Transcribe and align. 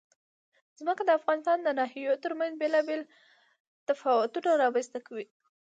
ځمکه 0.79 1.03
د 1.05 1.09
افغانستان 1.19 1.57
د 1.63 1.69
ناحیو 1.79 2.21
ترمنځ 2.23 2.53
بېلابېل 2.61 3.01
تفاوتونه 3.87 4.49
رامنځ 4.63 4.87
ته 4.93 4.99
کوي. 5.07 5.25